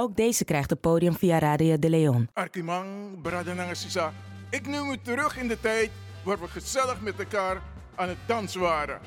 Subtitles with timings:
[0.00, 2.28] Ook deze krijgt het podium via Radio de Leon.
[2.32, 4.12] Arkimang, Bradananga Sisa.
[4.50, 5.90] Ik neem u terug in de tijd
[6.24, 7.62] waar we gezellig met elkaar
[7.94, 9.00] aan het dansen waren.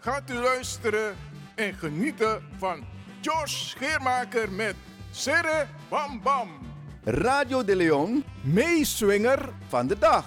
[0.00, 1.14] Gaat u luisteren
[1.54, 2.84] en genieten van
[3.20, 4.74] George Scheermaker met
[5.10, 6.48] Serre Bam Bam.
[7.04, 10.26] Radio de Leon, meeswinger van de dag.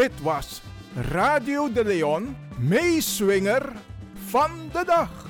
[0.00, 0.62] Dit was
[0.94, 3.72] Radio de Leon, meeswinger
[4.14, 5.28] van de dag.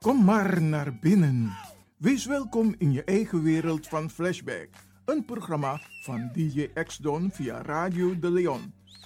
[0.00, 1.56] Kom maar naar binnen.
[1.96, 4.68] Wees welkom in je eigen wereld van Flashback.
[5.04, 8.77] Een programma van DJ X-Don via Radio de Leon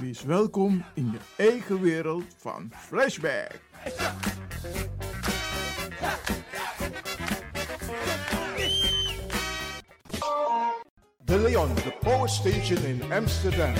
[0.00, 3.60] Wees welkom in je eigen wereld van Flashback.
[11.24, 13.74] De Leon, de power station in Amsterdam.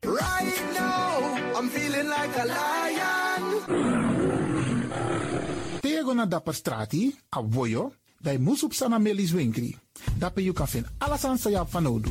[0.00, 3.62] Right now, I'm feeling like a lion.
[5.80, 9.78] Tego na dapper strati, a voyo, bij Moesop Sana Melis Winkri.
[10.18, 12.10] Dapper you kan vinden alles aan Sayap van Odu.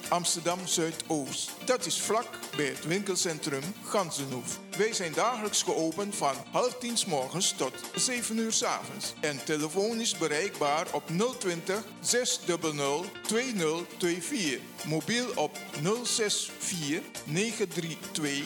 [0.11, 1.51] Amsterdam Zuidoost.
[1.65, 4.59] Dat is vlak bij het winkelcentrum Gansenhoef.
[4.77, 9.13] Wij zijn dagelijks geopend van half tien s morgens tot 7 uur s avonds.
[9.19, 11.03] En telefonisch bereikbaar op
[11.39, 14.59] 020 600 2024.
[14.85, 15.57] Mobiel op
[16.03, 18.43] 064 932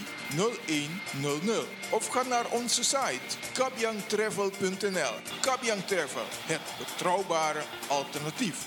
[1.22, 1.68] 0100.
[1.92, 5.14] Of ga naar onze site kabyangtravel.nl.
[5.42, 8.66] Kabyang Travel, het betrouwbare alternatief.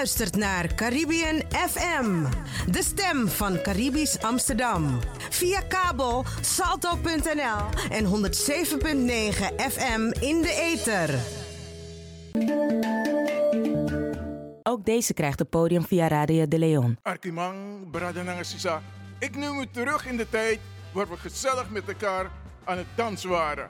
[0.00, 2.24] Luistert naar Caribbean FM,
[2.70, 4.98] de stem van Caribisch Amsterdam.
[5.30, 8.10] Via kabel salto.nl en 107.9
[9.56, 11.18] FM in de ether.
[14.62, 16.98] Ook deze krijgt het podium via Radio de Leon.
[17.02, 18.82] Arkimang, Bradananga Sisa.
[19.18, 20.58] Ik neem u terug in de tijd
[20.92, 22.30] waar we gezellig met elkaar
[22.64, 23.68] aan het dansen waren.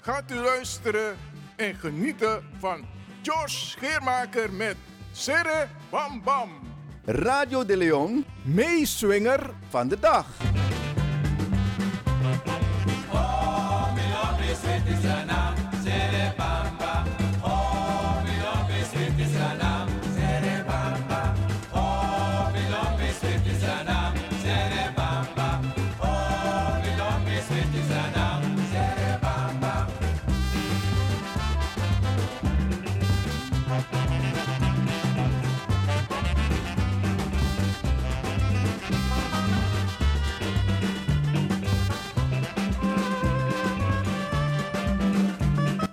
[0.00, 1.16] Gaat u luisteren
[1.56, 2.84] en genieten van
[3.22, 4.76] George Scheermaker met
[5.16, 6.50] Serre Bam Bam.
[7.06, 10.26] Radio de Leon Meeswinger van de dag.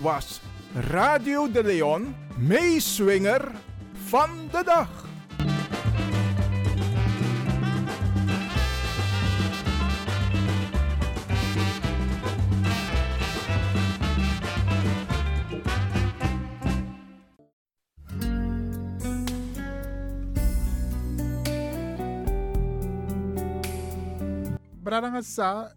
[0.00, 0.40] Was
[0.88, 3.52] Radio de Leon, meeswinger
[4.08, 4.88] van de dag.
[24.80, 25.68] Bradanga sa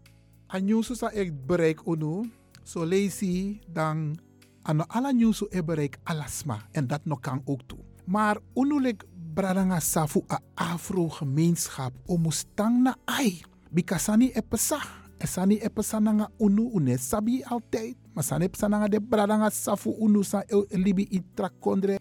[0.48, 2.24] a nyusu sa ek bereik unu
[2.64, 4.16] so lazy dan
[4.64, 7.78] ano ala nyusu e bereik alasma en dat nog kan ook toe.
[8.04, 9.04] Maar unulik
[9.34, 13.44] bradanga sa fu a afro gemeenschap omustang na ai.
[13.70, 14.80] Bikasani e pesa.
[15.18, 17.96] Esani e pesa nanga unu une sabi altijd.
[18.14, 21.98] Masane pesa nanga de bradanga sa fu unu sa e libi intrakondre.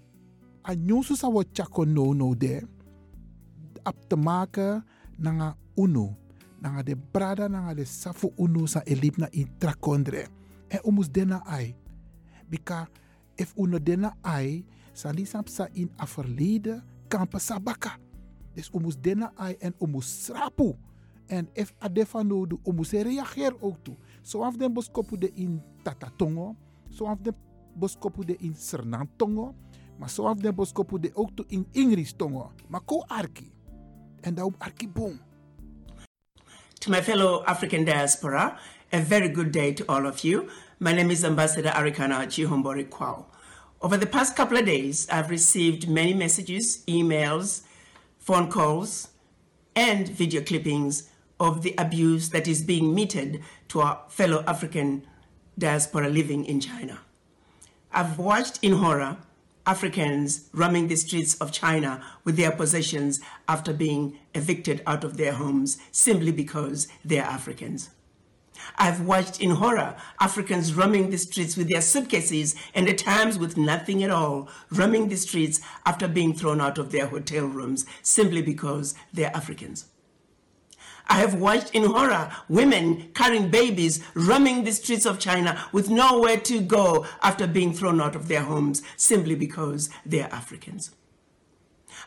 [0.63, 2.63] A nyusu sa wo chako no no de.
[3.83, 4.83] Ap te maken
[5.19, 6.15] nanga unu.
[6.61, 10.42] Nanga de brada nanga de safu unu sa elip na intrakondre.
[10.73, 11.75] En umus dena ai.
[12.49, 12.87] Bika
[13.35, 17.97] if uno dena ai, sandi sa in a verleden kampen sabaka.
[18.53, 20.75] Dus umus dena ai en umus srapu.
[21.27, 23.95] En if adefa nodu, umus reageer ook toe.
[24.21, 26.55] Zo af den boskopu de in tatatongo.
[26.89, 27.35] Zo af den
[27.75, 29.55] boskopu de in sernantongo.
[29.97, 32.51] Maar zo af den boskopu de ook in Ingris tongo.
[32.67, 33.51] Maar ko arki.
[34.21, 35.19] En daarom arki boom.
[36.73, 38.59] To my fellow African diaspora,
[38.93, 40.49] a very good day to all of you.
[40.79, 43.25] My name is Ambassador Arikana Chihombori Kwao.
[43.81, 47.61] Over the past couple of days, I've received many messages, emails,
[48.17, 49.09] phone calls,
[49.75, 55.05] and video clippings of the abuse that is being meted to our fellow African
[55.57, 57.01] diaspora living in China.
[57.91, 59.17] I've watched in horror
[59.67, 65.33] Africans roaming the streets of China with their possessions after being evicted out of their
[65.33, 67.91] homes simply because they're Africans.
[68.77, 73.57] I've watched in horror Africans roaming the streets with their suitcases and at times with
[73.57, 78.41] nothing at all, roaming the streets after being thrown out of their hotel rooms simply
[78.41, 79.85] because they're Africans.
[81.07, 86.37] I have watched in horror women carrying babies roaming the streets of China with nowhere
[86.37, 90.91] to go after being thrown out of their homes simply because they're Africans.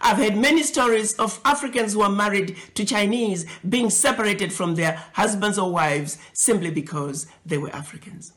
[0.01, 5.03] I've heard many stories of Africans who are married to Chinese being separated from their
[5.15, 8.33] husbands or wives simply because they were Africans.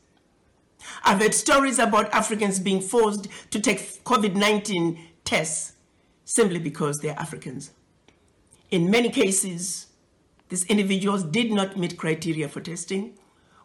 [1.04, 5.74] I've heard stories about Africans being forced to take COVID 19 tests
[6.24, 7.72] simply because they're Africans.
[8.70, 9.88] In many cases,
[10.48, 13.18] these individuals did not meet criteria for testing,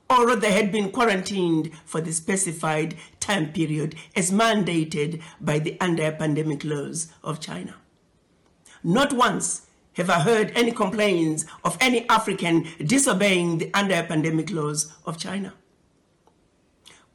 [0.09, 6.09] or they had been quarantined for the specified time period as mandated by the anti
[6.11, 7.75] pandemic laws of China.
[8.85, 9.63] Not once
[9.93, 15.55] have I heard any complaints of any African disobeying the anti pandemic laws of China.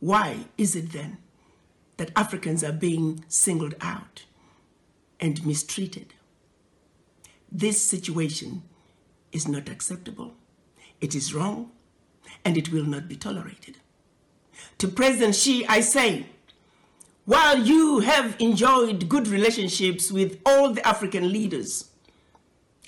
[0.01, 1.19] Why is it then
[1.97, 4.25] that Africans are being singled out
[5.21, 6.15] and mistreated?
[7.53, 8.65] This situation
[9.31, 10.35] is not acceptable.
[11.01, 11.71] It is wrong,
[12.45, 13.77] and it will not be tolerated.
[14.79, 16.27] To President Xi, I say,
[17.31, 21.89] while you have enjoyed good relationships with all the African leaders,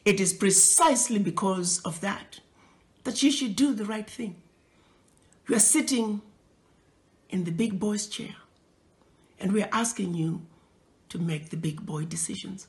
[0.05, 2.41] it is precisely because of that
[3.05, 4.35] that you should do the right thing.
[5.47, 6.23] You are sitting
[7.31, 8.35] in the big boy's chair,
[9.39, 10.43] and we are asking you
[11.11, 12.67] to make the big boy decisions.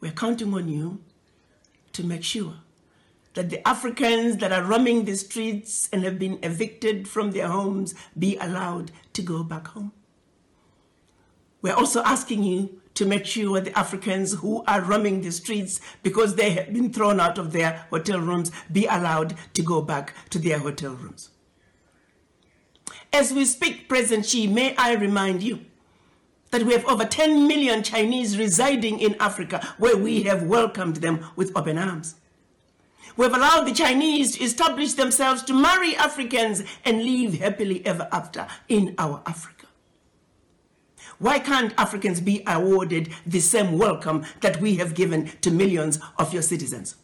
[0.00, 1.02] We're counting on you
[1.92, 2.54] to make sure
[3.34, 7.94] that the Africans that are roaming the streets and have been evicted from their homes
[8.18, 9.92] be allowed to go back home.
[11.66, 16.36] We're also asking you to make sure the Africans who are roaming the streets because
[16.36, 20.38] they have been thrown out of their hotel rooms be allowed to go back to
[20.38, 21.30] their hotel rooms.
[23.12, 25.58] As we speak, President Xi, may I remind you
[26.52, 31.26] that we have over 10 million Chinese residing in Africa where we have welcomed them
[31.34, 32.14] with open arms.
[33.16, 38.06] We have allowed the Chinese to establish themselves to marry Africans and live happily ever
[38.12, 39.55] after in our Africa.
[41.18, 46.32] Why can't Africans be awarded the same welcome that we have given to millions of
[46.32, 46.96] your citizens?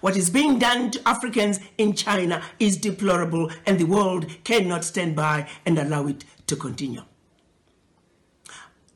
[0.00, 5.16] What is being done to Africans in China is deplorable, and the world cannot stand
[5.16, 7.02] by and allow it to continue.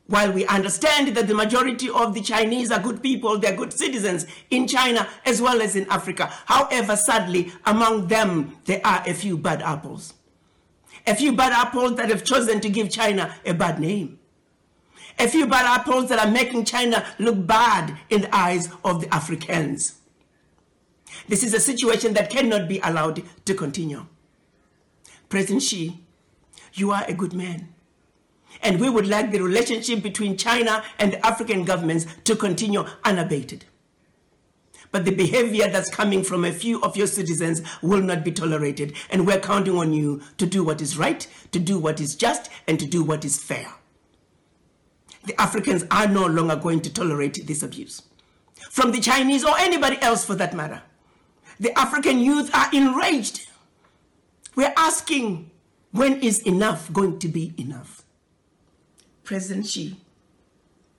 [0.07, 4.25] While we understand that the majority of the Chinese are good people, they're good citizens
[4.49, 6.31] in China as well as in Africa.
[6.45, 10.13] However, sadly, among them, there are a few bad apples.
[11.05, 14.19] A few bad apples that have chosen to give China a bad name.
[15.19, 19.13] A few bad apples that are making China look bad in the eyes of the
[19.13, 19.95] Africans.
[21.27, 24.05] This is a situation that cannot be allowed to continue.
[25.29, 25.99] President Xi,
[26.73, 27.69] you are a good man.
[28.61, 33.65] And we would like the relationship between China and African governments to continue unabated.
[34.93, 38.93] But the behavior that's coming from a few of your citizens will not be tolerated.
[39.09, 42.51] And we're counting on you to do what is right, to do what is just,
[42.67, 43.73] and to do what is fair.
[45.25, 48.03] The Africans are no longer going to tolerate this abuse.
[48.69, 50.83] From the Chinese or anybody else for that matter.
[51.59, 53.49] The African youth are enraged.
[54.55, 55.49] We're asking,
[55.91, 58.03] when is enough going to be enough?
[59.23, 59.97] President Xi,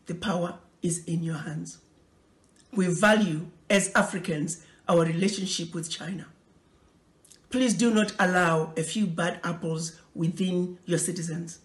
[0.06, 1.78] the power is in your hands.
[2.72, 6.26] We value, as Africans, our relationship with China.
[7.50, 11.60] Please do not allow a few bad apples within your citizens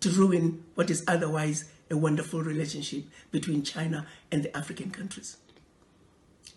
[0.00, 5.36] to ruin what is otherwise a wonderful relationship between China and the African countries.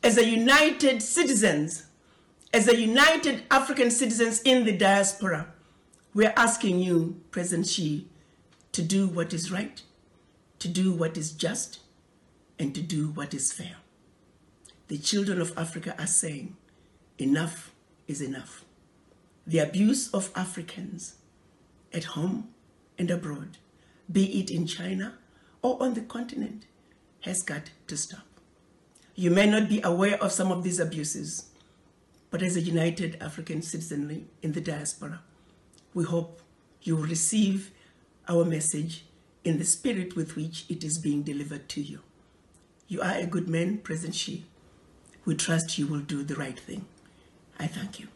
[0.03, 1.87] As a united citizens,
[2.53, 5.47] as a united African citizens in the diaspora,
[6.13, 8.07] we're asking you, President Xi,
[8.71, 9.81] to do what is right,
[10.59, 11.79] to do what is just,
[12.59, 13.77] and to do what is fair.
[14.93, 16.55] The children of Africa are saying,
[17.17, 17.73] enough
[18.07, 18.63] is enough.
[19.47, 21.15] The abuse of Africans
[21.91, 22.49] at home
[22.99, 23.57] and abroad,
[24.11, 25.15] be it in China
[25.63, 26.67] or on the continent,
[27.21, 28.27] has got to stop.
[29.15, 31.47] You may not be aware of some of these abuses,
[32.29, 35.21] but as a united African citizenry in the diaspora,
[35.95, 36.39] we hope
[36.83, 37.71] you will receive
[38.29, 39.05] our message
[39.43, 42.01] in the spirit with which it is being delivered to you.
[42.87, 44.45] You are a good man, President Xi.
[45.25, 46.85] We trust you will do the right thing.
[47.59, 48.07] I thank you.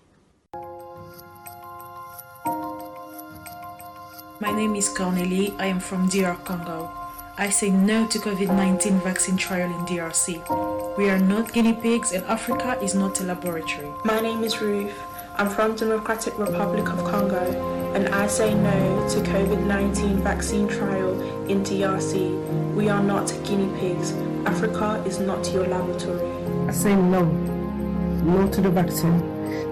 [4.39, 5.57] My name is Cornelie.
[5.57, 6.91] I am from DR Congo.
[7.37, 10.97] I say no to COVID 19 vaccine trial in DRC.
[10.97, 13.89] We are not guinea pigs, and Africa is not a laboratory.
[14.03, 14.93] My name is Ruth.
[15.37, 21.63] I'm from Democratic Republic of Congo and I say no to COVID-19 vaccine trial in
[21.63, 22.73] DRC.
[22.75, 24.13] We are not guinea pigs.
[24.45, 26.26] Africa is not your laboratory.
[26.67, 29.21] I say no, no to the vaccine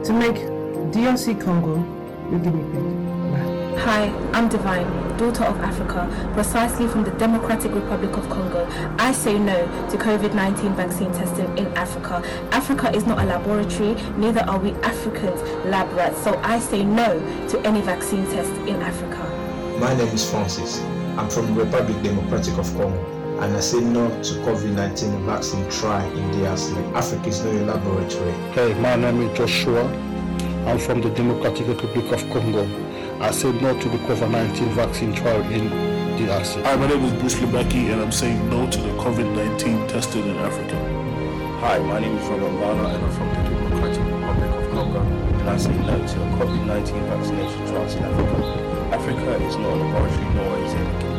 [0.06, 0.36] to make
[0.94, 1.76] DRC Congo
[2.32, 3.80] your guinea pig.
[3.80, 8.66] Hi, I'm Divine, daughter of Africa, precisely from the Democratic Republic of Congo.
[8.98, 12.24] I say no to COVID 19 vaccine testing in Africa.
[12.54, 17.20] Africa is not a laboratory, neither are we Africans lab rats, so I say no
[17.50, 19.20] to any vaccine test in Africa.
[19.82, 20.80] My name is Francis.
[21.18, 26.10] I'm from the Republic Democratic of Congo and I say no to COVID-19 vaccine trial
[26.18, 26.94] in DRC.
[26.94, 28.32] Africa is not a laboratory.
[28.54, 29.84] Hey, my name is Joshua.
[30.66, 32.64] I'm from the Democratic Republic of Congo.
[33.20, 35.70] I said no to the COVID-19 vaccine trial in
[36.18, 36.64] DRC.
[36.64, 40.38] Hi, my name is Bruce Lebecki, and I'm saying no to the COVID-19 testing in
[40.38, 40.78] Africa.
[41.60, 45.50] Hi, my name is Robert Barner, and I'm from the Democratic Republic of Congo, and
[45.50, 48.96] I say no to the COVID-19 vaccination trials in Africa.
[48.96, 51.15] Africa is not a laboratory, nor is it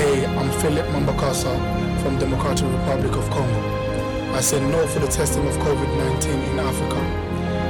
[0.00, 1.52] Hey, I'm Philip Mambakasa
[2.00, 4.32] from Democratic Republic of Congo.
[4.32, 6.96] I say no for the testing of COVID-19 in Africa.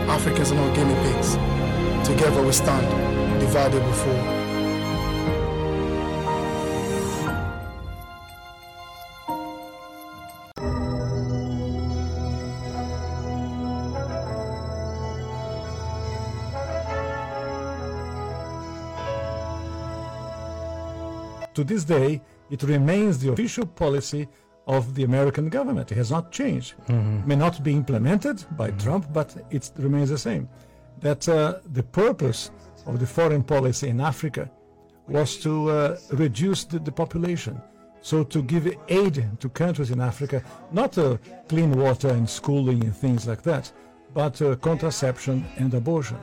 [0.09, 1.35] Africans are not guinea pigs.
[2.09, 2.87] Together we stand,
[3.41, 3.93] divided we
[21.61, 22.21] to this day,
[22.51, 24.27] it remains the official policy
[24.67, 25.93] of the American government.
[25.93, 26.75] It has not changed.
[26.89, 27.27] Mhm.
[27.27, 30.49] May not be implemented by Trump, but it remains the same.
[31.01, 31.35] That uh,
[31.79, 32.51] the purpose
[32.87, 34.45] of the foreign policy in Africa
[35.09, 37.61] was to uh, reduce the, the population.
[38.03, 40.43] So to give aid to countries in Africa,
[40.73, 41.17] not uh,
[41.49, 43.65] clean water and schooling and things like that,
[44.15, 46.19] but uh, contraception and abortion.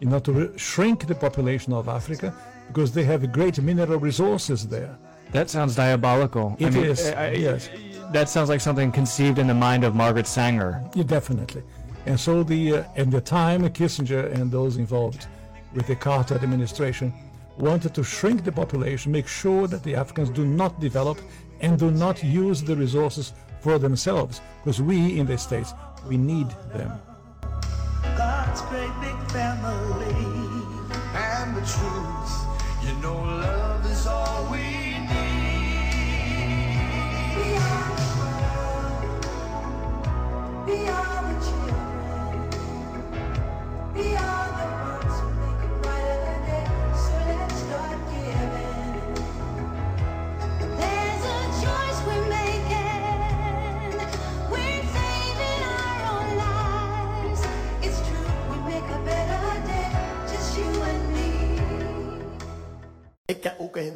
[0.00, 2.28] In order to re- shrink the population of Africa,
[2.68, 4.96] because they have great mineral resources there.
[5.32, 6.56] That sounds diabolical.
[6.58, 7.68] It I mean, is, I- I- yes.
[8.12, 10.82] That sounds like something conceived in the mind of Margaret Sanger.
[10.94, 11.62] Yeah, definitely.
[12.06, 15.26] And so the uh, at the time Kissinger and those involved
[15.72, 17.12] with the Carter administration
[17.58, 21.18] wanted to shrink the population, make sure that the Africans do not develop
[21.60, 25.72] and do not use the resources for themselves, because we in the states
[26.06, 26.92] we need them.
[28.16, 30.14] God's great big family
[31.14, 32.23] and the truth
[33.04, 33.63] no love.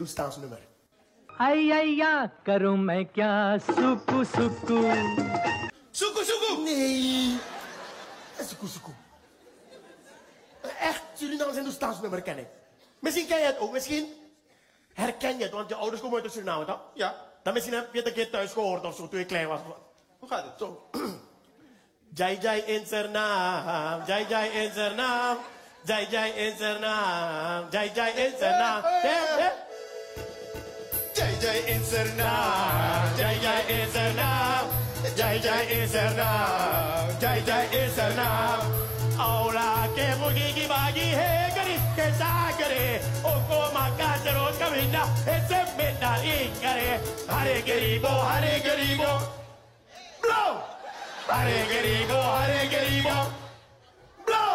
[0.09, 0.59] Staansnummer.
[1.38, 4.81] Ai, ai, ja, karom mij kya, suku, suku.
[5.90, 6.62] Suku, suku!
[6.62, 7.38] Nee.
[8.38, 8.90] Eh, suku, suku.
[10.61, 12.47] Eh, echt, jullie zijn dus ken ik.
[12.99, 14.07] Misschien ken je het ook, misschien
[14.92, 16.81] herken je het, want je ouders komen uit Suriname, toch?
[16.94, 17.14] Ja.
[17.42, 19.61] Dan misschien heb je het een keer thuis gehoord of zo, toen je klein was.
[20.18, 20.55] Hoe gaat het?
[20.59, 20.90] Zo.
[22.14, 25.37] Jai Jai in zijn naam, Jai Jai in zijn naam,
[25.85, 28.83] Jai Jai in zijn naam, Jai Jai in zijn naam.
[31.48, 34.66] जय इसरनाम जय जय इसरनाम
[35.16, 38.61] जय जय इसरनाम जय जय इसरनाम
[39.26, 42.84] औला के मुगी की बागी है गरीब के सागरे
[43.30, 45.02] ओको माका जरो कमीना
[45.37, 46.90] ऐसे में नारी करे।
[47.30, 49.12] हरे गरीबो हरे गरीबो।
[50.22, 50.44] ब्लो!
[51.32, 53.16] हरे गरीबो हरे गरीबो।
[54.28, 54.46] ब्लो!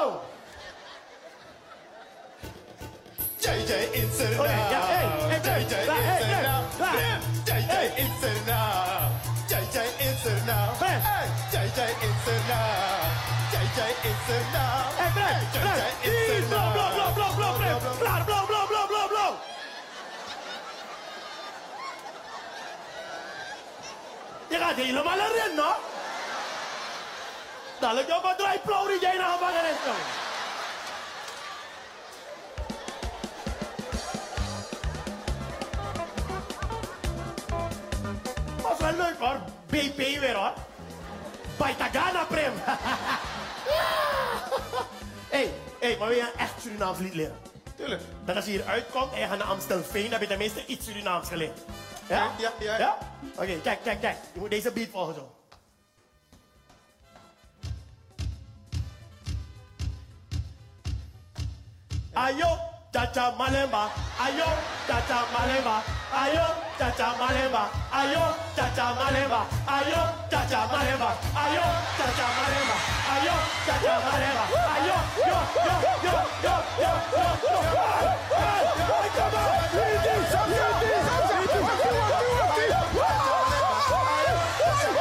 [3.41, 6.12] जय जय इंसरनाम जय जय
[7.97, 8.59] Inserna.
[9.49, 10.57] Jai Jai Inserna.
[10.81, 10.97] Hey,
[11.51, 12.59] Jai Jai Inserna.
[13.51, 14.63] Jai Jai Inserna.
[14.99, 16.61] Hey, Jai Jai Inserna.
[16.73, 19.31] Blow, blow, blow, blow, blow, blow, blow, blow, blow, blow, blow, blow.
[24.51, 25.71] Jeg hadde illa meg allerede nå.
[27.79, 30.22] Det er ikke bare å dra i blod i deg når han
[39.23, 39.39] hoor.
[39.69, 40.53] BP weer hoor.
[41.57, 42.53] Baitagana Prim.
[45.35, 47.37] hey, hey, maar wil je een echt Surinaams lied leren?
[47.75, 48.01] Tuurlijk.
[48.25, 50.85] Dat als je hier uitkomt en je gaat naar Amstelveen, dan heb je tenminste iets
[50.85, 51.59] Surinaams geleerd.
[52.07, 52.31] Ja?
[52.37, 52.77] Ja, ja.
[52.77, 52.97] ja?
[53.35, 54.17] Oké, kijk, kijk, kijk.
[54.33, 55.35] Je moet deze beat volgen zo.
[62.13, 62.57] Ayo,
[62.91, 63.89] chacha malemba.
[64.19, 64.45] Ayo,
[64.87, 65.81] chacha malemba.
[66.13, 66.45] Ayo,
[66.83, 67.63] chacha malemba,
[67.95, 68.23] ayo
[68.55, 70.01] chacha malemba, ayo
[70.49, 71.09] Cha malemba,
[71.41, 71.63] ayo
[71.97, 72.75] chacha malemba,
[73.13, 74.43] ayo cha malemba,
[74.75, 74.97] ayo
[75.29, 76.91] yo yo yo yo yo
[77.23, 78.11] yo yo.
[79.15, 82.67] Come on, we do something, we do Come on, come on, come on, come
[83.13, 83.57] on,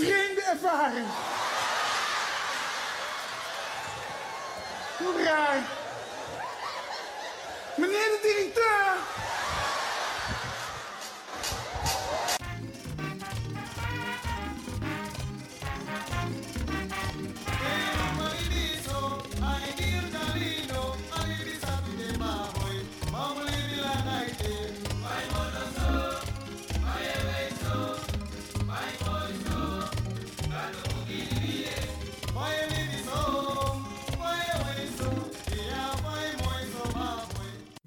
[0.05, 1.07] Vreemde ervaring.
[4.97, 5.61] Hoe raar.
[7.75, 8.95] Meneer de directeur.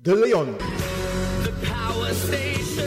[0.05, 0.57] De Leon.
[1.45, 2.83] The power station.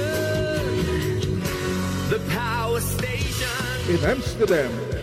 [2.09, 3.89] The power station.
[3.89, 4.94] In Amsterdam.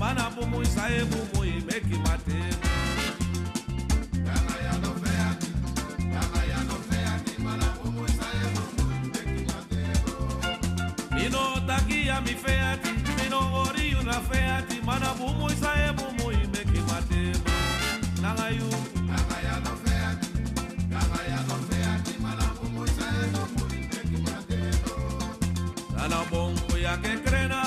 [0.00, 2.56] mana bumu isaye bumu imeki matena
[11.14, 17.50] Mino takia mi feati, mino oriu na feati, mana bumu isaye bumu imeki matema
[18.22, 18.68] Nangayu,
[19.08, 20.28] nangaya no feati,
[20.92, 24.90] nangaya no feati, mana bumu isaye bumu imeki matema
[25.96, 27.57] Nana bongo ya que crena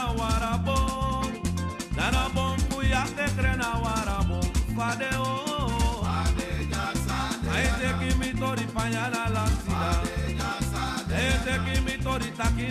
[4.82, 5.32] pàdé o.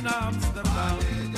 [0.09, 1.30] Amsterdam.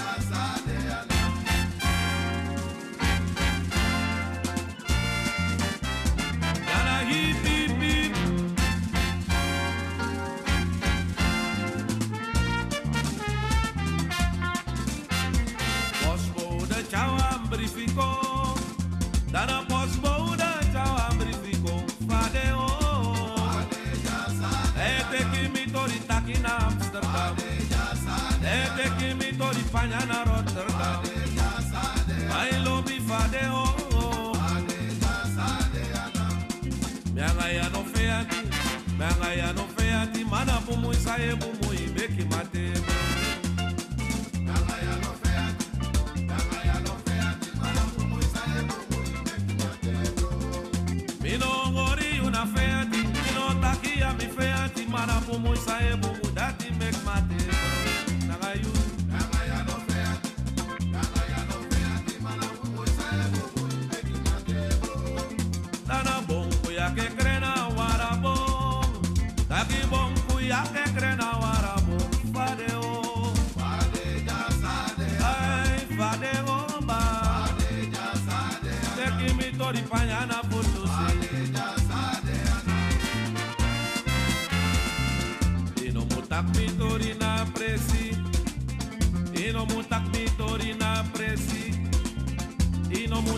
[29.83, 31.03] fanyana Rotterdam.
[32.31, 33.65] I love me fade o.
[37.15, 38.37] Mianga ya no feati,
[38.99, 42.93] mianga ya no feati, mana bumu isaye bumu ibeki matebo.
[51.23, 56.22] Minongori una feati, minotakia mi feati, mana bumu isaye bumu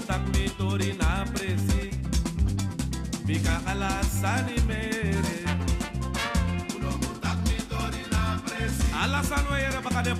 [0.06, 1.90] takmitori na presi.
[3.26, 5.36] Bika ala sani mere.
[6.76, 8.84] Ulomu takmitori na presi.
[9.02, 9.20] Ala
[9.82, 10.14] baka de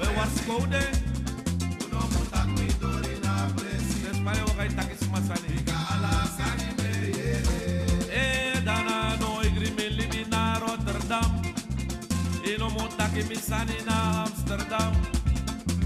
[0.00, 0.84] We was kode.
[1.84, 3.98] Ulomu takmitori na presi.
[4.48, 5.54] Wakai takis masani.
[5.92, 7.42] Ala sani mere.
[8.12, 9.70] Eh dana no igri
[10.30, 11.30] na Rotterdam.
[12.98, 15.13] Takimi sani na Amsterdam.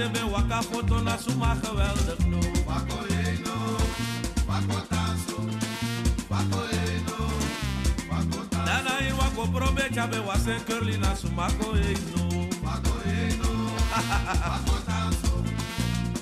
[0.00, 2.40] de be waka foto na suma geweldig no.
[2.66, 3.56] Wako eno,
[4.48, 5.36] wako taso,
[6.30, 7.18] wako eno,
[8.10, 8.64] wako taso.
[8.66, 12.48] Dana in wako probe chabe wase curly na suma ko eno.
[12.64, 13.52] Wako eno,
[14.50, 15.34] wako taso,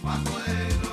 [0.06, 0.92] wako eno,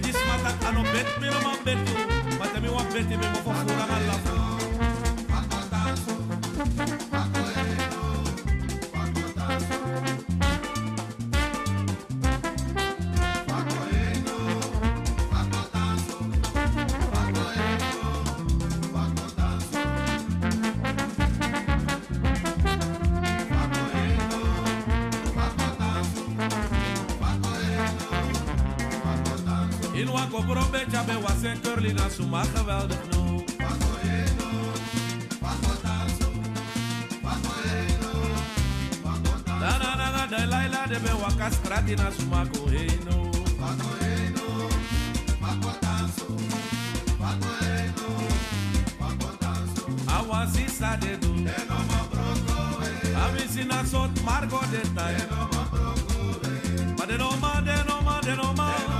[0.00, 2.38] Me dis matan anon bet, me no ma bet yo oh.
[2.38, 3.76] Matan me want bet, me mou fok fok
[4.08, 4.49] la
[30.00, 33.44] In wako probecha be was en curly na suma geweldig no.
[35.84, 36.28] Tanso,
[37.22, 38.12] Paco Reno,
[39.04, 39.60] Tanso.
[39.60, 43.30] Na na na na de Laila de be waka strati na suma ko Reno.
[43.60, 44.48] Paco Reno,
[45.42, 46.28] Paco Tanso,
[47.20, 48.08] Paco Reno,
[49.00, 49.84] Paco Tanso.
[50.16, 51.28] Awasi sa de do.
[51.44, 52.58] De no mo broko.
[53.22, 55.14] Amisina sot margo de tai.
[55.14, 56.18] De no mo broko.
[56.98, 58.72] Ma de no ma de no ma de no ma.
[58.72, 58.99] De no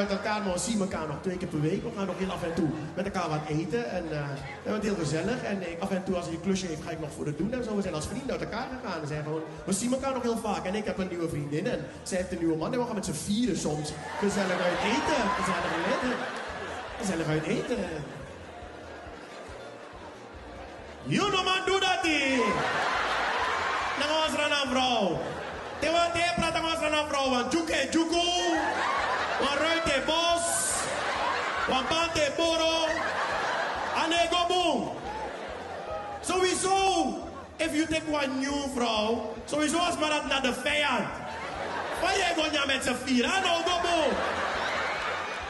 [0.00, 1.82] uit elkaar, maar we zien elkaar nog twee keer per week.
[1.82, 3.90] We gaan nog heel af en toe met elkaar wat eten.
[3.90, 4.28] En eh,
[4.62, 5.42] we heel gezellig.
[5.42, 7.52] En af en toe, als hij een klusje heeft, ga ik nog voor het doen.
[7.52, 9.00] En zo, we zijn als vrienden uit elkaar gegaan.
[9.00, 10.64] We, zijn gewoon, we zien elkaar nog heel vaak.
[10.64, 11.66] En ik heb een nieuwe vriendin.
[11.66, 12.72] En zij heeft een nieuwe man.
[12.72, 15.22] En we gaan met z'n vieren soms gezellig uit eten.
[15.38, 16.16] Gezellig uit eten.
[17.00, 17.76] Gezellig uit eten.
[21.02, 22.04] You no man do that.
[23.98, 25.20] Nang ons rana vrouw.
[25.80, 26.12] Te wat
[26.54, 27.30] te ons rana vrouw.
[27.30, 28.28] Want juke juku.
[29.40, 30.44] Want ruite bos.
[31.68, 32.80] Want bante boro.
[34.48, 34.90] Boom.
[36.22, 37.28] Sowieso.
[37.58, 39.34] If you take one new vrouw.
[39.46, 41.06] Sowieso als maar dat naar de vijand.
[42.02, 43.24] Waar jij gewoon met z'n vier.
[43.24, 44.12] Ano go boom.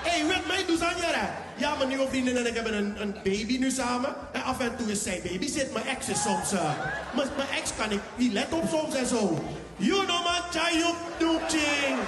[0.03, 3.13] Hé, hey, weet mij, doe aan je Ja, mijn nieuwe vriendin en ik hebben een,
[3.25, 4.15] baby nu samen.
[4.33, 5.73] En af en toe is zij baby zit.
[5.73, 6.53] Mijn ex is soms...
[6.53, 6.71] eh,
[7.15, 9.45] mijn, ex kan ik niet let op soms en zo.
[9.77, 11.99] You know man, chayuk doekching.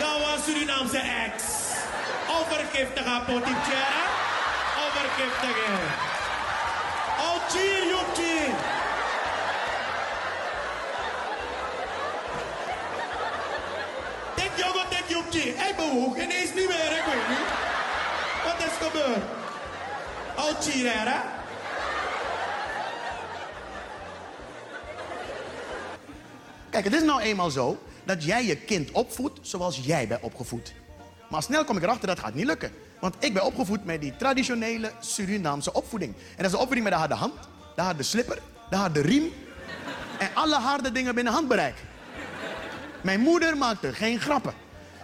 [0.00, 1.42] Dat was Surinaamse ex.
[2.38, 4.02] Overgiftige potipchera.
[4.84, 5.72] Overgiftige.
[7.30, 8.54] Ochi, joepching.
[14.34, 15.56] Tek jongen, tek joepching.
[15.56, 17.48] Hij bewoog ineens niet meer, ik weet niet.
[18.44, 19.24] Wat is gebeurd?
[20.36, 21.20] Ochi, hè?
[26.70, 30.72] Kijk, het is nou eenmaal zo dat jij je kind opvoedt zoals jij bent opgevoed.
[31.28, 32.72] Maar snel kom ik erachter dat gaat niet lukken.
[33.00, 36.14] Want ik ben opgevoed met die traditionele Surinaamse opvoeding.
[36.14, 37.34] En dat is de opvoeding met de harde hand,
[37.76, 38.38] de harde slipper,
[38.70, 39.32] de harde riem.
[40.18, 41.74] En alle harde dingen binnen handbereik.
[43.02, 44.52] Mijn moeder maakte geen grappen.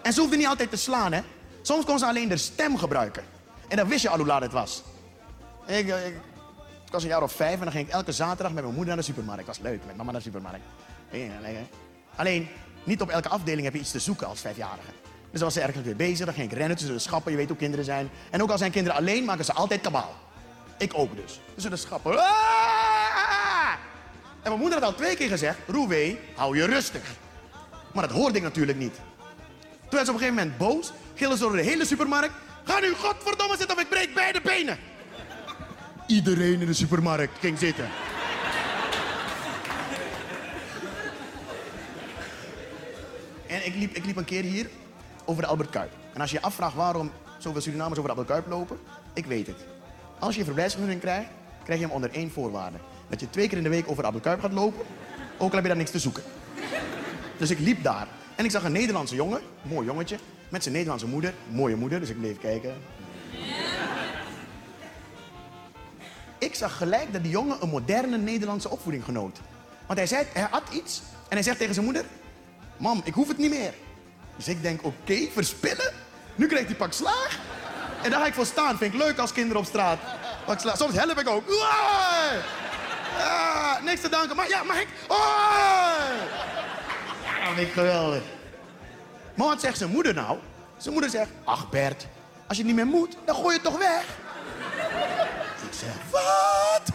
[0.03, 1.21] En ze hoefde niet altijd te slaan, hè.
[1.63, 3.23] Soms kon ze alleen de stem gebruiken.
[3.69, 4.83] En dan wist je al hoe laat het was.
[5.67, 6.15] Ik, ik,
[6.85, 8.95] ik was een jaar of vijf en dan ging ik elke zaterdag met mijn moeder
[8.95, 9.47] naar de supermarkt.
[9.47, 10.65] Dat was leuk, met mama naar de supermarkt.
[12.17, 12.49] Alleen,
[12.87, 14.91] niet op elke afdeling heb je iets te zoeken als vijfjarige.
[15.31, 17.31] Dus dan was ze ergens weer bezig, dan ging ik rennen tussen de schappen.
[17.33, 18.11] Je weet hoe kinderen zijn.
[18.31, 20.15] En ook al zijn kinderen alleen, maken ze altijd kabaal.
[20.79, 21.41] Ik ook dus.
[21.55, 22.19] Tussen de schappen.
[22.19, 23.73] Ah!
[24.43, 27.03] En mijn moeder had al twee keer gezegd, Roewee, hou je rustig.
[27.93, 28.95] Maar dat hoorde ik natuurlijk niet.
[28.95, 32.35] Toen werd ze op een gegeven moment boos, gillen ze door de hele supermarkt.
[32.65, 34.79] Ga nu godverdomme zitten of ik breek beide benen.
[36.07, 37.89] Iedereen in de supermarkt ging zitten.
[43.49, 44.69] En ik liep, ik liep een keer hier
[45.25, 45.93] over de Albert Kuip.
[46.15, 48.79] En als je je afvraagt waarom zoveel Surinamers over de Albert Kuip lopen,
[49.15, 49.65] ik weet het.
[50.19, 51.29] Als je een verblijfsvergunning krijgt,
[51.65, 52.79] krijg je hem onder één voorwaarde.
[53.09, 54.87] Dat je twee keer in de week over de Albert Kuip gaat lopen,
[55.39, 56.23] ook al heb je daar niks te zoeken.
[57.39, 60.19] Dus ik liep daar en ik zag een Nederlandse jongen, mooi jongetje,
[60.49, 62.75] met zijn Nederlandse moeder, mooie moeder, dus ik bleef kijken.
[66.39, 69.41] Ik zag gelijk dat die jongen een moderne Nederlandse opvoeding genoot.
[69.87, 72.05] Want hij zei, hij had iets en hij zegt tegen zijn moeder,
[72.77, 73.75] mam, ik hoef het niet meer.
[74.37, 75.93] Dus ik denk, oké, verspillen?
[76.35, 77.39] Nu krijgt hij pak slaag.
[78.03, 78.79] En daar ga ik voor staan.
[78.79, 79.99] Vind ik leuk als kinderen op straat.
[80.47, 80.77] Pak slaag.
[80.77, 81.49] Soms help ik ook.
[83.19, 84.37] Ah, niks te danken.
[84.37, 84.89] Maar ja, mag ik?
[87.25, 88.23] Ja, vind ik geweldig.
[89.35, 90.39] Maar wat zegt zijn moeder nou?
[90.77, 92.07] Zijn moeder zegt, ach Bert,
[92.47, 94.05] als je niet meer moet, dan gooi je het toch weg.
[95.71, 96.91] Ik zeg, wat?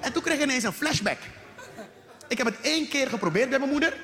[0.00, 1.18] En toen kreeg ik ineens een flashback.
[2.28, 3.96] Ik heb het één keer geprobeerd bij mijn moeder.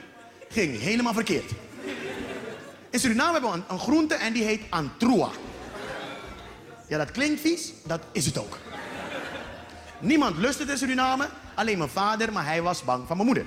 [0.49, 1.51] Ging helemaal verkeerd.
[2.91, 5.31] In Suriname hebben we een, een groente en die heet antroa.
[6.89, 8.59] Ja, dat klinkt vies, dat is het ook.
[9.99, 13.47] Niemand lust het in Suriname, alleen mijn vader, maar hij was bang van mijn moeder.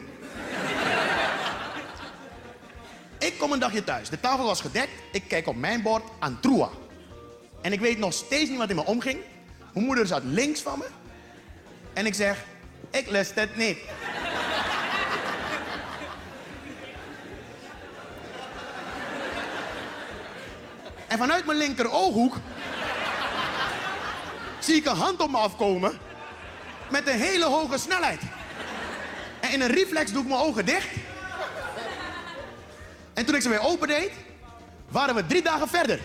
[3.17, 4.09] Ik kom een dagje thuis.
[4.09, 4.91] De tafel was gedekt.
[5.11, 6.69] Ik kijk op mijn bord antroa.
[7.61, 9.19] En ik weet nog steeds niet wat in me omging.
[9.73, 10.86] Mijn moeder zat links van me.
[11.93, 12.45] En ik zeg,
[12.91, 13.78] ik lust het niet.
[21.08, 22.36] En vanuit mijn linker ooghoek
[24.60, 25.99] zie ik een hand op me afkomen
[26.89, 28.22] met een hele hoge snelheid.
[29.39, 30.88] En in een reflex doe ik mijn ogen dicht.
[33.14, 34.12] En toen ik ze weer opendeed,
[34.89, 35.99] waren we drie dagen verder.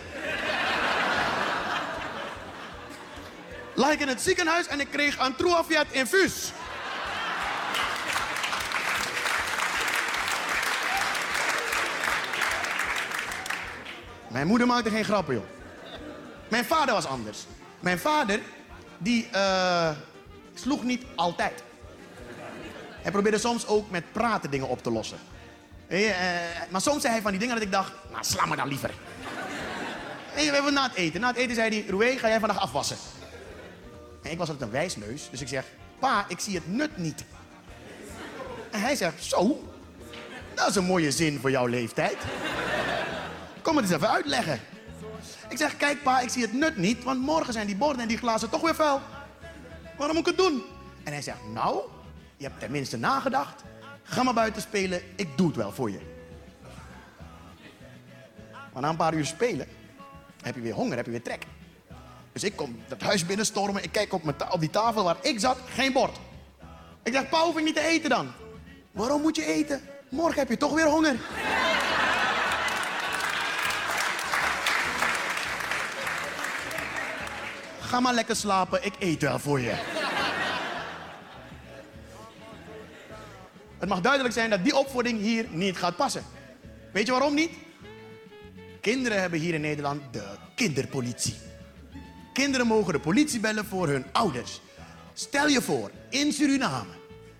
[3.73, 6.51] Lag ik in het ziekenhuis en ik kreeg een Truafiat infuus.
[14.31, 15.43] Mijn moeder maakte geen grappen, joh.
[16.47, 17.45] Mijn vader was anders.
[17.79, 18.39] Mijn vader,
[18.97, 19.91] die eh,
[20.53, 21.63] sloeg niet altijd.
[23.01, 25.17] Hij probeerde soms ook met praten dingen op te lossen.
[25.87, 26.09] Eh,
[26.69, 28.91] maar soms zei hij van die dingen dat ik dacht, nou sla me dan liever.
[30.33, 31.21] We hebben na het eten.
[31.21, 32.97] Na het eten zei hij, Roué, ga jij vandaag afwassen?
[34.23, 35.65] En ik was altijd een wijsneus, dus ik zeg,
[35.99, 37.23] pa, ik zie het nut niet.
[38.71, 39.69] En hij zegt, zo,
[40.55, 42.17] dat is een mooie zin voor jouw leeftijd.
[43.61, 44.59] Kom het eens even uitleggen.
[45.49, 48.07] Ik zeg, kijk pa, ik zie het nut niet, want morgen zijn die borden en
[48.07, 49.01] die glazen toch weer vuil.
[49.97, 50.63] Waarom moet ik het doen?
[51.03, 51.79] En hij zegt, nou,
[52.37, 53.63] je hebt tenminste nagedacht.
[54.03, 55.99] Ga maar buiten spelen, ik doe het wel voor je.
[58.73, 59.67] Maar na een paar uur spelen,
[60.41, 61.45] heb je weer honger, heb je weer trek.
[62.31, 65.57] Dus ik kom dat huis binnenstormen, ik kijk op, mijn die tafel waar ik zat,
[65.69, 66.19] geen bord.
[67.03, 68.31] Ik dacht, pa, hoef ik niet te eten dan?
[68.91, 69.81] Waarom moet je eten?
[70.09, 71.15] Morgen heb je toch weer honger.
[77.91, 79.73] Ga maar lekker slapen, ik eet wel voor je.
[83.79, 86.23] Het mag duidelijk zijn dat die opvoeding hier niet gaat passen.
[86.93, 87.51] Weet je waarom niet?
[88.81, 90.23] Kinderen hebben hier in Nederland de
[90.55, 91.35] kinderpolitie.
[92.33, 94.61] Kinderen mogen de politie bellen voor hun ouders.
[95.13, 96.93] Stel je voor, in Suriname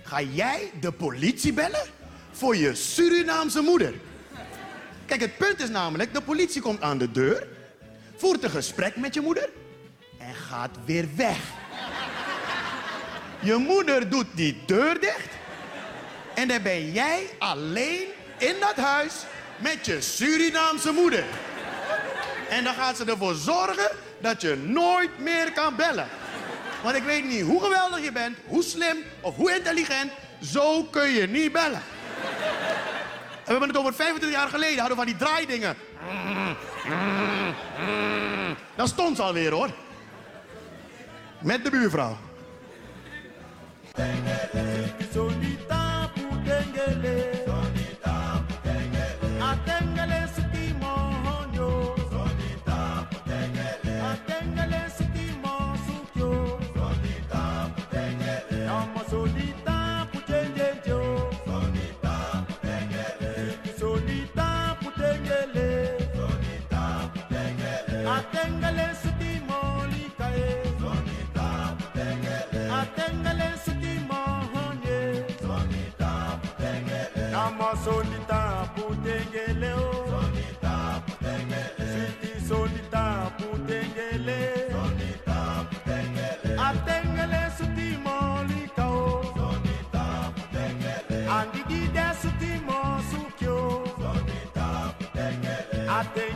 [0.04, 1.88] ga jij de politie bellen
[2.32, 3.94] voor je Surinaamse moeder.
[5.06, 7.48] Kijk, het punt is namelijk, de politie komt aan de deur,
[8.16, 9.50] voert een gesprek met je moeder
[10.28, 11.40] en gaat weer weg.
[13.40, 15.30] Je moeder doet die deur dicht
[16.34, 18.04] en dan ben jij alleen
[18.38, 19.14] in dat huis
[19.58, 21.24] met je Surinaamse moeder.
[22.50, 26.08] En dan gaat ze ervoor zorgen dat je nooit meer kan bellen.
[26.84, 30.12] Want ik weet niet hoe geweldig je bent, hoe slim of hoe intelligent,
[30.42, 31.82] zo kun je niet bellen.
[33.44, 35.76] En we hebben het over 25 jaar geleden, hadden we van die draaidingen.
[38.76, 39.70] Dat stond ze alweer hoor.
[41.44, 42.18] Met de buurvrouw.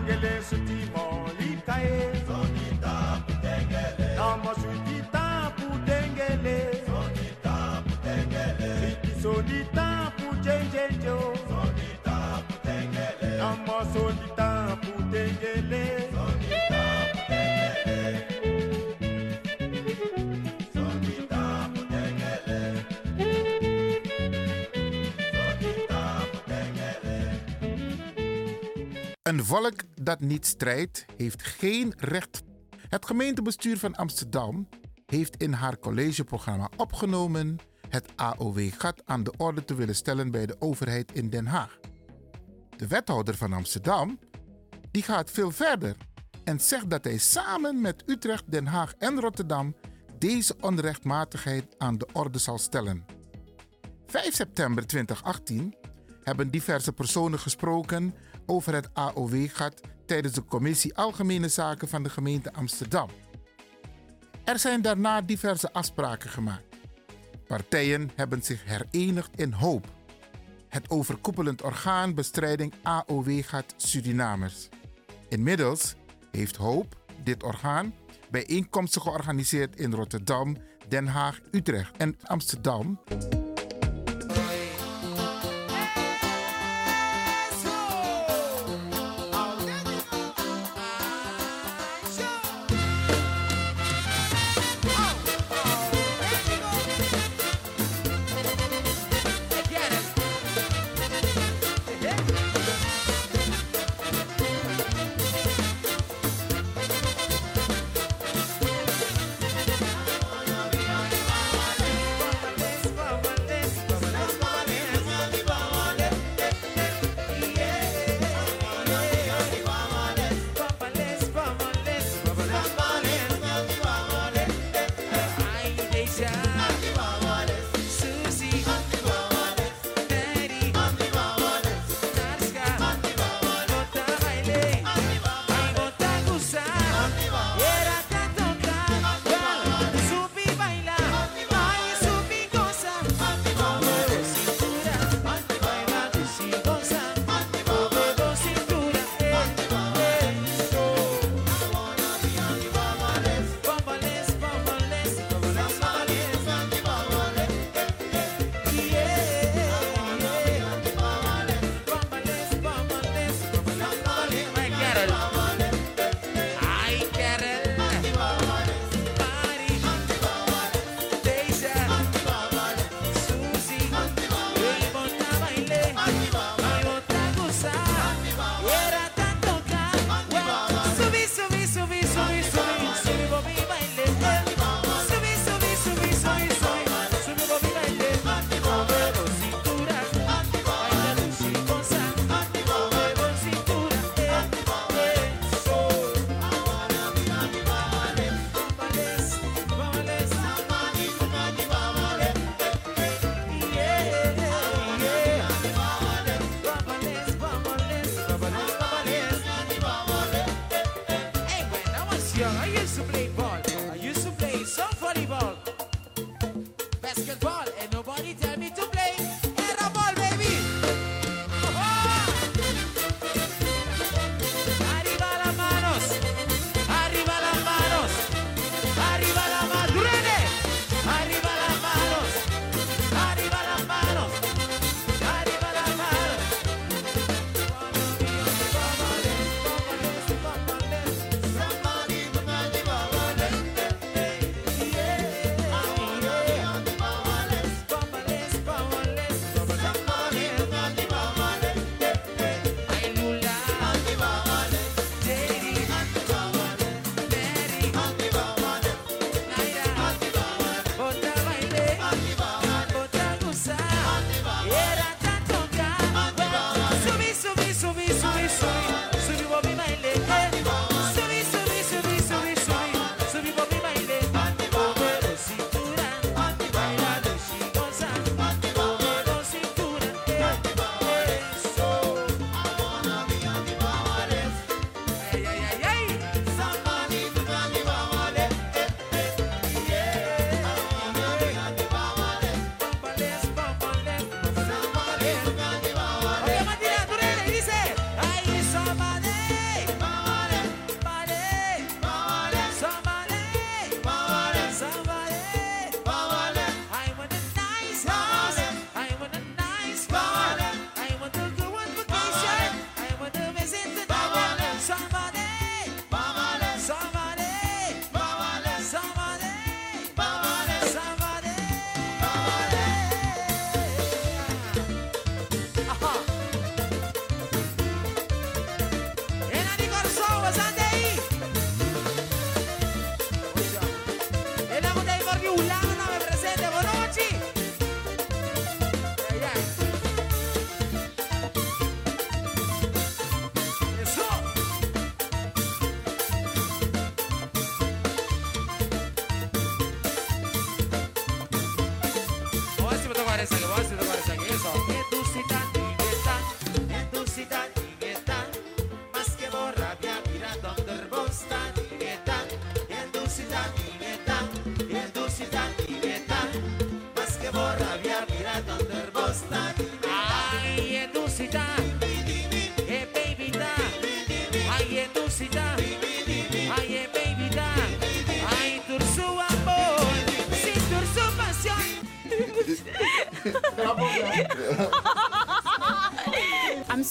[0.05, 13.37] Atengele siti molika e Sonita putengele Nama sonita putengele Sonita putengele sonita putengejo Sonita putengele
[13.37, 16.05] Nama Sonita putengele
[29.23, 32.43] Een volk dat niet strijdt, heeft geen recht.
[32.89, 34.67] Het gemeentebestuur van Amsterdam
[35.05, 37.57] heeft in haar collegeprogramma opgenomen
[37.89, 41.79] het AOW-gat aan de orde te willen stellen bij de overheid in Den Haag.
[42.77, 44.19] De wethouder van Amsterdam
[44.91, 45.95] die gaat veel verder
[46.43, 49.75] en zegt dat hij samen met Utrecht, Den Haag en Rotterdam
[50.17, 53.05] deze onrechtmatigheid aan de orde zal stellen.
[54.05, 55.75] 5 september 2018
[56.23, 58.15] hebben diverse personen gesproken
[58.45, 63.09] over het AOW-gat tijdens de Commissie Algemene Zaken van de gemeente Amsterdam.
[64.43, 66.75] Er zijn daarna diverse afspraken gemaakt.
[67.47, 69.93] Partijen hebben zich herenigd in hoop.
[70.69, 74.69] Het overkoepelend orgaan bestrijding AOW-gat Surinamers.
[75.29, 75.95] Inmiddels
[76.31, 77.93] heeft Hoop, dit orgaan,
[78.29, 82.99] bijeenkomsten georganiseerd in Rotterdam, Den Haag, Utrecht en Amsterdam.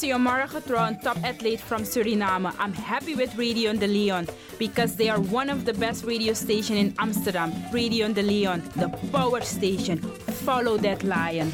[0.05, 2.55] Xiomara Gatron, top athlete from Suriname.
[2.59, 4.28] I'm happy with Radio de Leon
[4.59, 7.55] because they are one of the best radio station in Amsterdam.
[7.72, 9.96] Radio de Leon, the power station.
[10.44, 11.50] Follow that lion.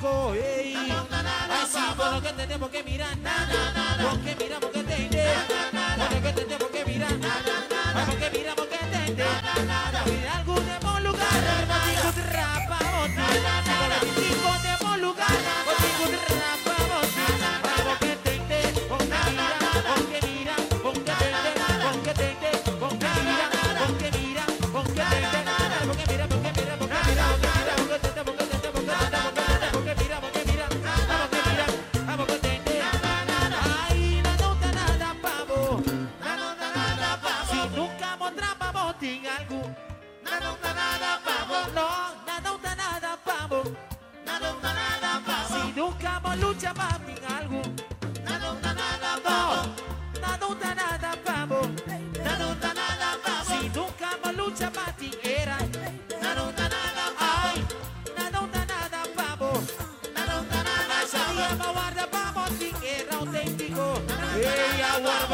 [0.00, 0.32] México.
[0.34, 0.74] Hey.
[1.62, 1.78] Así
[2.22, 2.79] que tenemos que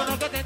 [0.06, 0.45] no, no, no,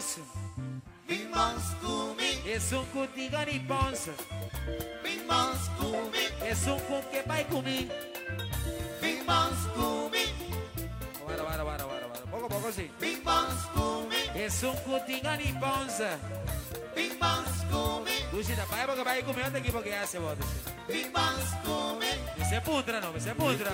[0.00, 0.20] ponce.
[1.06, 2.42] comi, man's comigo.
[2.46, 4.12] Es un contigo ni ponce.
[5.04, 5.58] Big man's.
[6.44, 7.88] Es un con que vai comi,
[9.00, 10.20] Big man's agora
[11.20, 12.26] Bora, bora, bora, bora, bora.
[12.30, 12.90] Pouco, pouco assim.
[12.98, 14.32] Big man's comigo.
[14.34, 16.18] Es un contigo ni comi,
[16.96, 18.30] Big man's comigo.
[18.32, 20.36] Dujita, vai, porque vai comendo aqui porque é a cebola.
[20.88, 22.42] Big man's comigo.
[22.42, 23.70] Isso é putra, não, isso é putra.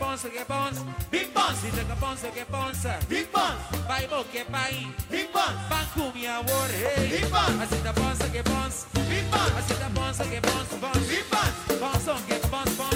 [0.00, 0.80] ponce, que ponce.
[1.10, 1.66] Big Bounce.
[1.66, 2.88] Dice que ponce, que ponce.
[3.08, 3.86] Big Bounce.
[3.86, 4.92] Baibo, que paí.
[5.10, 5.60] Big Bounce.
[5.68, 7.08] Banco, mi amor, hey.
[7.12, 7.62] Big Bounce.
[7.62, 8.78] Así te ponce, que ponce.
[9.10, 9.58] Big Bounce.
[9.58, 11.00] Así te ponce, que ponce, ponce.
[11.12, 11.74] Big Bounce.
[11.82, 12.89] Ponce, que ponce, ponce.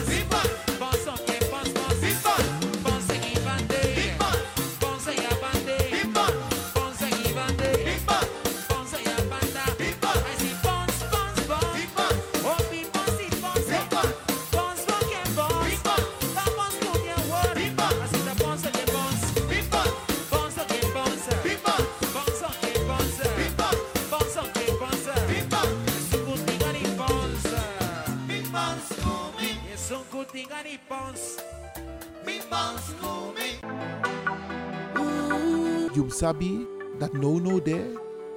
[35.95, 36.67] You sabi
[36.99, 37.87] that no no there?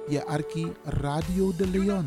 [0.08, 2.06] Je arki Radio de Leon.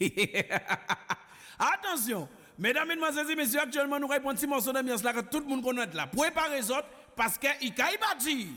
[1.58, 2.28] Attention,
[2.58, 5.86] mesdames, mesdemoiselles et messieurs, actuellement nous répondons petit morceau là que tout le monde connaît
[5.94, 6.08] là.
[6.08, 8.48] Préparez les autres parce que il caille bâti.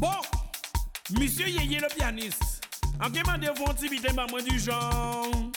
[0.00, 0.08] Bon,
[1.18, 2.51] monsieur Yeye le pianiste,
[3.02, 5.50] An keman devon ti biten ba mwen di jan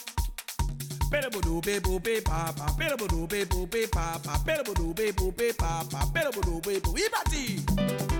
[1.11, 5.13] Pele bodo pe pou pe papa Pele bodo pe pou pe papa Pele bodo pe
[5.13, 8.14] pou pe papa Pele bodo pe pou i pati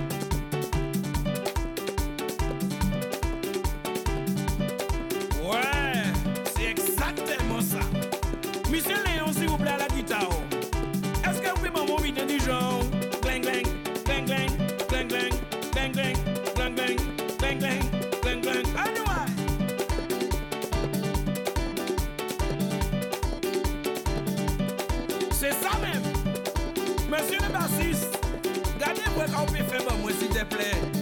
[30.55, 30.94] play.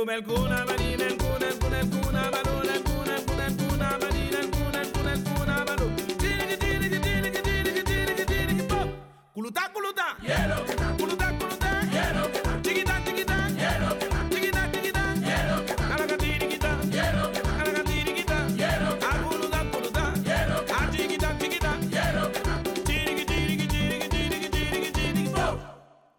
[0.00, 5.94] come alcuna manina, alcuna, alcuna, alcuna manona, alcuna, alcuna, alcuna manina, alcuna, alcuna, alcuna.
[6.16, 8.88] Tiri tiri tiri tiri tiri tiri pop.
[9.34, 10.16] Culutá, culutá.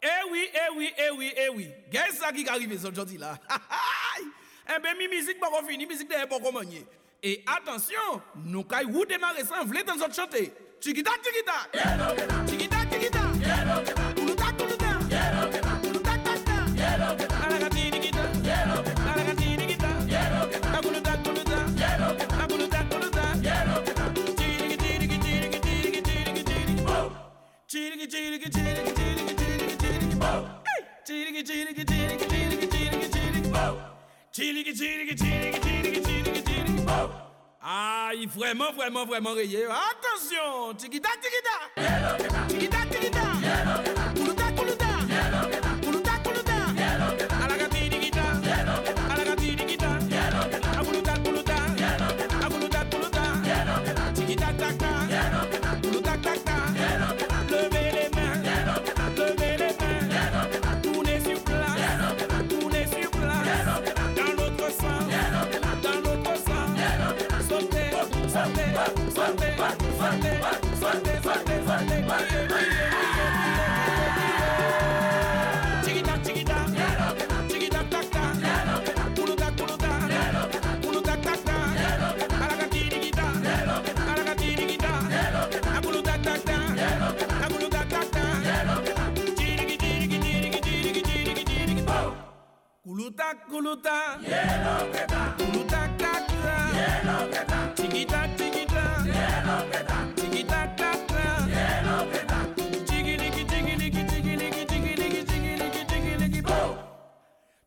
[0.03, 1.71] Eh oui, eh oui, eh oui,
[5.51, 6.85] qu'on finit, musique n'est pas commencée.
[7.23, 10.51] Et attention, nous caillons ou démarrer sans vle dans notre chanter.
[37.63, 39.65] Ah, il vraiment, vraiment, vraiment rayé.
[39.65, 41.57] Attention, tikita, tikita.
[42.47, 43.21] Tikita, tikita.
[44.15, 44.90] Kuluta, kuluta.
[68.53, 72.05] suerte, suerte, suerte, suerte, suerte, suerte, suerte, suerte,
[72.47, 72.90] suerte,
[93.11, 94.17] Culutac, culuta.
[94.23, 94.87] Hielo,
[95.37, 97.75] Culutac, tac, tac.
[97.75, 100.15] Tiki tac, tiki tac.
[100.15, 101.41] Tiki tac, tac, tac.
[102.87, 106.71] Tiki liki, tiki liki, tiki liki, tiki liki, tiki liki, tiki liki, bow.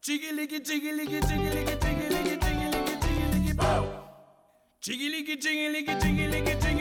[0.01, 3.84] Tiki liki, tiki liki, tiki liki, tiki liki, tiki liki, tiki liki, bow.
[4.80, 6.74] Tiki liki, tiki liki, tiki liki,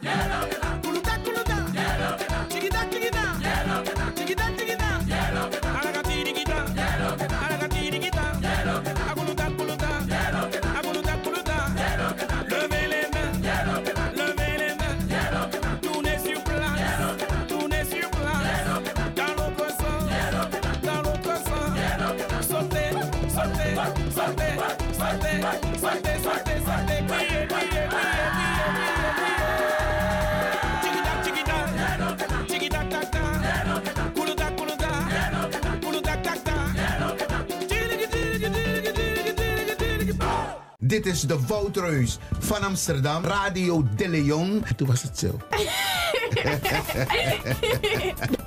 [0.00, 0.67] yeah,
[40.88, 44.64] Dit is de Woutreus van Amsterdam, Radio De Leon.
[44.76, 45.36] Toen was het zo.